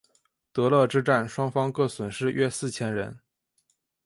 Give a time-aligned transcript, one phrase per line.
[0.51, 3.19] 德勒之战双方各损失约四千人。